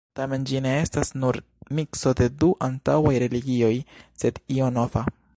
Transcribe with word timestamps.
Tamen, 0.17 0.45
ĝi 0.51 0.59
ne 0.65 0.69
estas 0.83 1.11
nur 1.23 1.37
mikso 1.79 2.13
de 2.21 2.27
du 2.43 2.49
antaŭaj 2.69 3.11
religioj, 3.25 3.73
sed 4.23 4.41
io 4.57 4.71
nova. 4.79 5.05